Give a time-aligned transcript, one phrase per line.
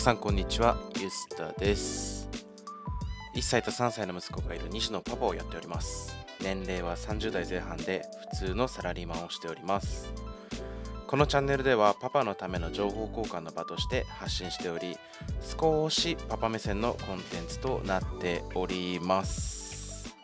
[0.00, 2.26] さんこんにちはゆすたです。
[3.36, 6.16] 1歳と3歳の息子がいる西のパパをやっております。
[6.40, 10.10] 年齢は30代前半で普通のサラリーマンをしております。
[11.06, 14.96] このチャンネルではパパのための情報交換の場として発信しており
[15.42, 20.16] 少しパパ目線のコンテンツとなっております。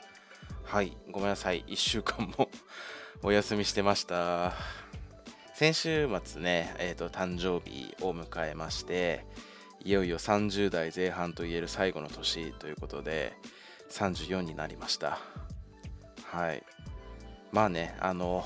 [0.65, 1.67] はいごめんなさい。
[1.69, 2.49] 1週間も
[3.23, 4.55] お休みしてました。
[5.53, 9.25] 先週末ね、えーと、誕生日を迎えまして
[9.87, 13.35] いよいよ30代前半といえる最後の年ということで
[13.89, 15.21] 34になりました。
[16.25, 16.65] はい。
[17.53, 18.45] まあねあの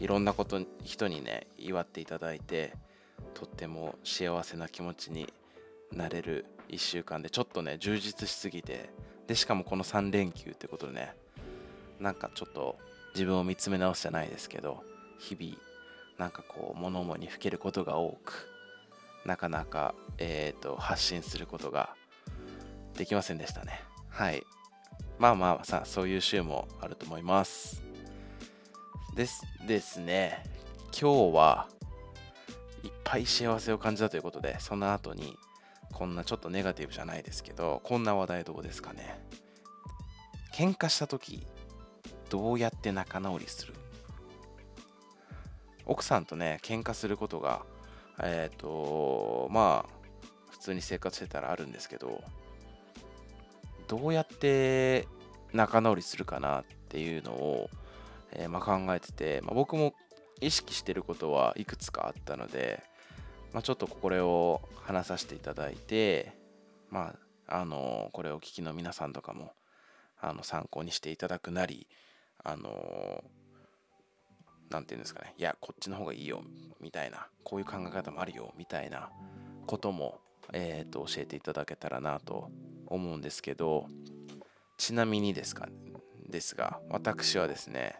[0.00, 2.72] いろんなこと人にね祝っていただいて
[3.34, 5.30] とっても幸せな気持ちに
[5.92, 8.88] なれる1週間でちょっとね充実しすぎて
[9.26, 11.14] でしかもこの3連休ってことでね
[12.00, 12.78] なんかちょっと
[13.14, 14.82] 自分を見つめ直すじゃないですけど
[15.18, 15.54] 日々
[16.16, 18.51] なんかこう物思いにふけることが多く
[19.24, 21.94] なかなか、えーと、発信することが
[22.94, 23.80] できませんでしたね。
[24.08, 24.42] はい。
[25.18, 27.82] まあまあさそういう週もあると思います。
[29.14, 30.42] ですですね。
[30.98, 31.68] 今日は
[32.82, 35.38] いっぱい幸せを感じたということでその後に
[35.92, 39.20] こんなちょっとネガティブじゃないですけどこんな話題どうですかね。
[40.52, 41.46] 喧嘩した時
[42.28, 43.74] どうやって仲直りする？
[45.86, 47.64] 奥さんとね喧嘩することが
[48.22, 50.02] えっ、ー、とまあ
[50.50, 52.22] 普通に生活してたらあるんですけど
[53.88, 55.06] どうやって
[55.52, 57.70] 仲直りするかなっていうのを、
[58.32, 59.92] えー、まあ、考えてて、まあ、僕も
[60.40, 62.82] 意識してることはいくつかあったので、
[63.52, 66.32] まあ、ちょっとこれを話させていただいて
[66.90, 67.14] ま
[67.48, 69.52] ああのこれをお聞きの皆さんとかも
[70.20, 71.86] あの参考にしていただくなり
[72.42, 73.22] あの
[74.72, 75.34] 何て言うんですかね。
[75.38, 76.42] いやこっちの方がいいよ
[76.80, 77.26] みたいな。
[77.44, 79.10] こういう考え方もあるよみたいな
[79.66, 80.18] ことも、
[80.52, 82.50] えーと、教えていただけたらなと
[82.86, 83.86] 思うんですけど。
[84.82, 85.68] ちなみにですか
[86.28, 87.94] ですが私はですね、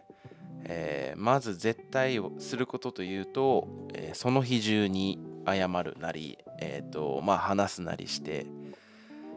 [0.65, 8.47] えー、まず絶対をすることというと、えー、その日中に謝るなり、えーとまあ、話すなりして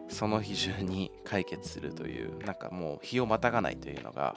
[0.08, 4.34] その日中に解決するというなんかもう日をまたがないというのが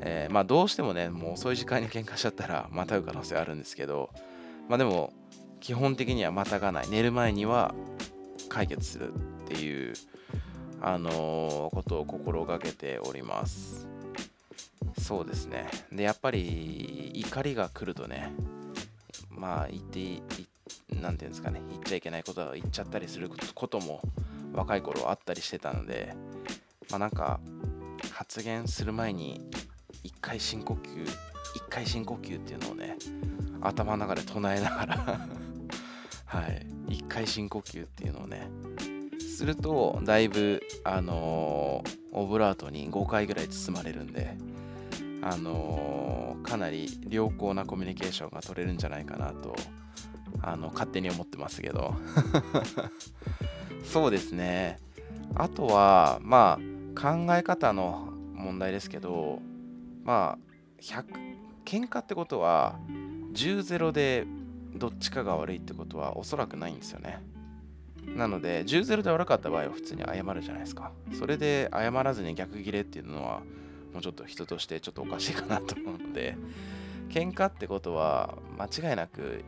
[0.00, 4.10] えー、まあどうしてもねもう遅い時間に喧嘩しちゃったらまたぐ可能性あるんですけど
[4.68, 5.12] まあでも
[5.60, 7.74] 基本的にはまたがない寝る前には
[8.48, 9.16] 解決するっ
[9.48, 9.94] ていう
[10.80, 13.88] あのー、ことを心がけております。
[14.98, 15.66] そうですね。
[15.92, 18.32] でやっぱり怒りが来るとね
[19.30, 20.22] まあ言って
[20.90, 24.00] 何て言うんですかね言っちゃいけないことは言っちゃったりすることも
[24.52, 26.14] 若い頃あったりしてたので
[26.90, 27.40] まあなんか
[28.16, 29.42] 発言する前に
[30.02, 31.04] 一回深呼吸
[31.54, 32.96] 一回深呼吸っていうのをね
[33.60, 34.96] 頭の中で唱えながら
[36.24, 38.48] はい一回深呼吸っていうのをね
[39.20, 44.38] するとだいぶあのー、オブラートに5回ぐらい包まれるんで
[45.20, 49.54] あのー、かなり良好なコミュニケーションが取れるんじゃないかなと
[50.40, 51.94] あの勝手に思ってますけど。
[53.84, 54.78] そうですね。
[55.34, 59.40] あとはまあ考え方の問題ですけど
[60.04, 61.04] まあ100
[61.64, 62.76] 喧嘩ってことは
[63.32, 64.26] 10-0で
[64.74, 67.22] どっちかが悪いってことはおそらくないんですよね。
[68.06, 70.92] なので10-0で悪かった場合は普通に謝るじゃないですか。
[71.12, 73.40] それで謝らずに逆ギレっていうのは
[73.92, 76.36] もうちょっと人としてちょっとおかしいかなと思うので
[77.08, 79.44] 喧嘩ってことは間違いなく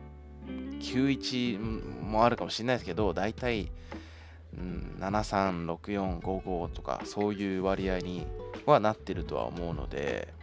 [0.79, 3.71] 91もあるかもしれないですけど大体、
[4.57, 8.25] うん、736455とかそういう割合に
[8.65, 10.33] はなってるとは思うので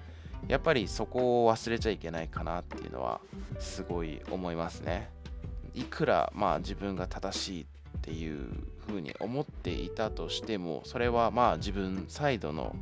[0.49, 3.21] やっぱりそこを忘れちゃいけないかなっていうのは
[3.59, 5.11] すごい思いますね。
[5.75, 7.66] いくらまあ自分が正しいっ
[8.00, 8.49] ていう
[8.87, 12.77] ふうに思っていたとしてもそれはまあ自分サイドの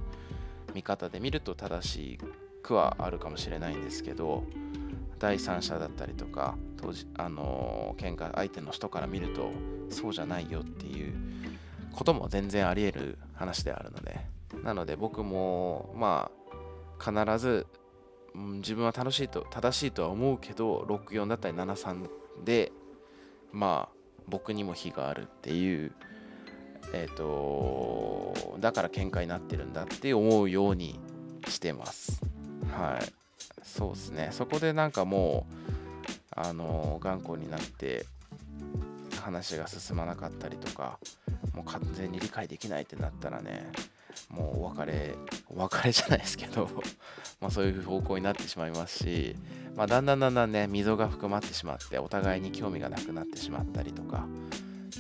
[0.74, 2.18] 見方で見ると正し
[2.62, 4.44] くはあるかもしれないんですけど
[5.24, 9.52] 第三者だったりとか当時あの喧嘩相手の人から見ると
[9.88, 11.14] そうじゃないよっていう
[11.94, 14.20] ことも全然あり得る話であるので
[14.62, 17.66] なので僕もまあ必ず、
[18.34, 22.06] 自分は楽しいと正しいとは思うけど64だったり73
[22.44, 22.70] で
[23.50, 23.96] まあ
[24.28, 25.92] 僕にも非があるっていう
[26.92, 31.00] えっ、ー、とだから喧嘩になってるんだって思うように
[31.48, 32.20] してます。
[32.70, 33.23] はい。
[33.64, 34.28] そうですね。
[34.30, 35.64] そこでなんかもう
[36.36, 38.06] あの頑固になって
[39.22, 40.98] 話が進まなかったりとか
[41.54, 43.70] もう完全に理解できないってなったらね
[44.28, 45.14] もうお別れ
[45.48, 46.68] お別れじゃないですけど
[47.40, 49.36] まそういう方向になってしまいますし、
[49.74, 54.26] まあ、だんだんだんだんね溝が含まってしまってお互いに興味がなくなってしまったりとか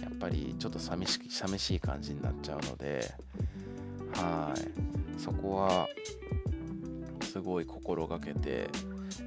[0.00, 3.14] やっぱりちょっと寂し寂しい感じになっちゃうので
[4.14, 4.94] はい。
[5.20, 5.88] そこは
[7.34, 8.70] すごい心がけて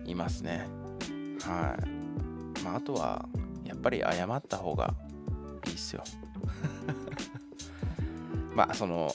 [0.05, 0.65] いますね。
[1.41, 2.63] はい。
[2.63, 3.27] まああとは
[3.65, 4.93] やっぱり謝った方が
[5.65, 6.05] いいっすよ。
[8.55, 9.13] まあその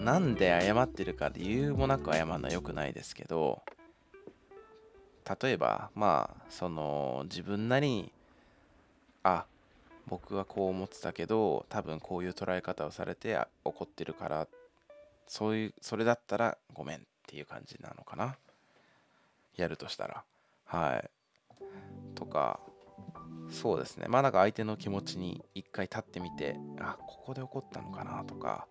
[0.00, 3.62] なんで謝ってるか理由もなく謝るのは良くないですけど
[5.40, 8.12] 例えばまあその自分なりに
[9.22, 9.46] あ
[10.08, 14.48] 僕はこう思ってたけど多分こういう捉え方をされて怒ってるから
[15.28, 18.36] そういうそれだったらごめんっていう感じなのかな。
[19.56, 20.24] やるとしたら。
[20.64, 21.10] はい。
[22.14, 22.60] とか
[23.50, 24.06] そうですね。
[24.08, 28.66] まあなんか相手の気持ちに一回立ってみてあここで怒ったのかなとか。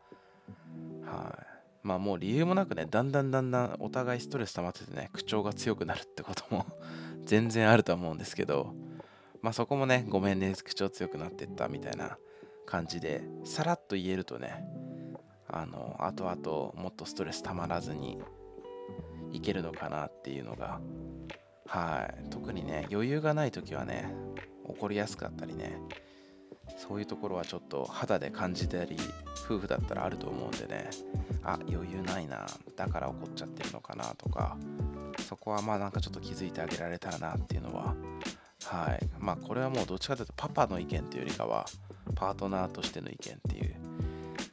[1.05, 1.45] はい。
[1.83, 6.65] まあもう理由もなくねだんだんだんだんお互いストレス溜まっててね口調が強くなるってことも
[7.25, 8.73] 全然あると思うんですけど。
[9.41, 12.17] まあそこもねごめんね口調強くなってったみたいな
[12.67, 14.63] 感じでさらっと言えるとね
[15.47, 18.19] あの後々もっとストレス溜まらずに
[19.31, 20.79] いけるのかなっていうのが
[21.67, 22.29] はい。
[22.29, 24.13] 特にね余裕がない時はね
[24.65, 25.77] 怒りやすかったりね
[26.77, 28.97] そういうところはちょっと肌で感じたり
[29.45, 30.89] 夫婦だったらあると思うんでね
[31.43, 32.45] あ余裕ないな
[32.75, 34.57] だから怒っちゃってるのかなとか
[35.27, 37.95] そこはまあなんかちょっと気づいてあげられたらなっていうのは
[38.65, 39.09] はい。
[39.19, 41.65] まあこれはもうどっちかというとパパの意見というよりかは
[42.15, 43.75] パートナーとしての意見っていう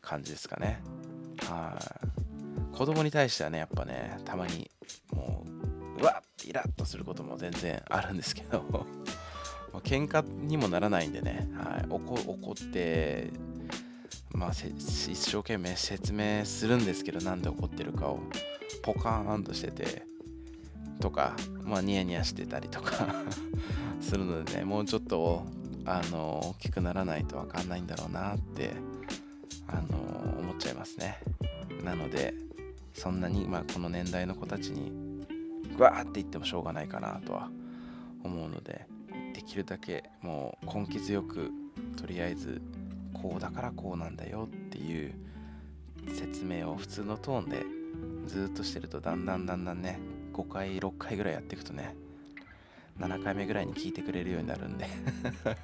[0.00, 0.82] 感じですかね。
[1.42, 1.78] は
[2.16, 2.17] い。
[2.78, 4.70] 子供に対してはねやっぱねたまに
[5.12, 5.44] も
[5.98, 13.30] ううわっイラッとすることも全然あるんですけどまあ、 喧嘩にもならないんでね、はい、怒怒って
[14.32, 18.20] まあ、一生懸命説明するんですけどなんで怒ってるかを
[18.82, 20.04] ポカーンとしてて
[21.00, 21.34] とか、
[21.64, 23.24] まあ、ニヤニヤしてたりとか
[24.00, 25.44] するのでねもうちょっと
[25.84, 28.70] あの大きくならないと分かんないんだろうなって
[29.66, 31.18] あの思っちゃいますね。
[31.82, 32.47] なので
[32.98, 34.92] そんなに、まあ、この年代の子たちに
[35.78, 37.48] わーって言ってもしょうがないかなとは
[38.24, 38.86] 思うので
[39.34, 41.50] できるだけもう根気強く
[41.96, 42.60] とりあえず
[43.14, 45.14] こうだからこうなんだよっていう
[46.12, 47.64] 説明を普通のトーンで
[48.26, 50.00] ずっとしてるとだんだんだんだんね
[50.32, 51.94] 5回6回ぐらいやっていくとね
[52.98, 54.86] 7回目ぐらいに聞いてくれるようになるんで。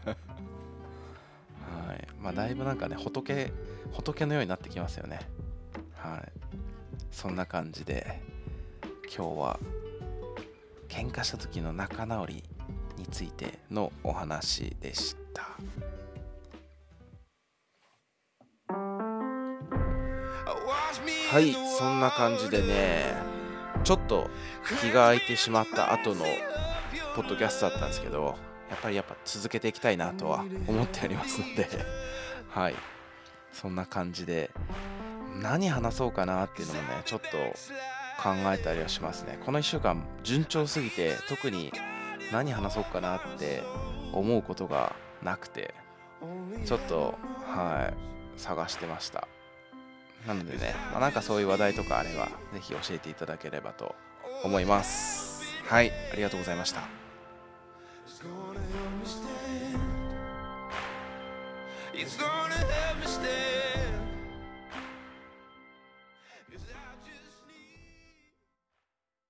[0.01, 2.07] はい。
[2.23, 3.53] まあだいぶなんかね仏
[3.93, 5.19] 仏のようになってきますよね。
[5.97, 6.33] はい。
[7.11, 8.21] そんな感じで
[9.05, 9.61] 今日は
[10.89, 12.45] 喧嘩した時の仲直り
[12.97, 15.45] についてのお話でした。
[21.35, 23.17] はいそんな感じでね
[23.83, 24.31] ちょっと
[24.81, 26.25] 気が空いてしまった後の
[27.17, 28.37] ポッドキャストだったんですけど
[28.71, 31.69] やっぱりやっぱ続けていきたいなとは思っておりますので
[32.51, 32.75] はい
[33.53, 34.53] そんな感じで
[35.41, 37.29] 何話そうかなっていうのもねちょっと
[38.23, 39.39] 考えたりはしますね。
[39.45, 41.73] この1週間順調すぎて特に
[42.33, 43.63] 何話そうかなって
[44.13, 45.75] 思うことがなくて
[46.65, 47.15] ちょっと
[47.47, 47.93] は
[48.37, 49.29] い探してました。
[50.27, 53.95] なのでね、まあ、なんかそういう話題とかあればぜひ教えていただければと
[54.43, 55.55] 思います。
[55.67, 56.81] はいありがとうございました。